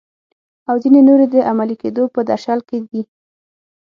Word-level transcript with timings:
او 0.69 0.75
ځینې 0.83 0.99
نورې 1.07 1.25
د 1.33 1.35
عملي 1.49 1.75
کیدو 1.83 2.03
په 2.13 2.19
درشل 2.29 2.59
کې 2.67 2.77
دي. 2.89 3.01